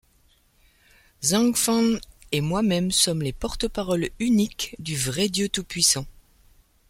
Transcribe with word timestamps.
Zhang 1.23 1.53
Fan 1.55 1.99
et 2.31 2.41
moi-même 2.41 2.89
sommes 2.91 3.21
les 3.21 3.33
porte-parole 3.33 4.09
uniques 4.17 4.75
du 4.79 4.95
vrai 4.97 5.29
'Dieu 5.29 5.47
Tout-Puissant'. 5.47 6.07